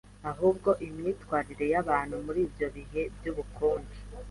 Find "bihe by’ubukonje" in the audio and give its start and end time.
2.75-3.97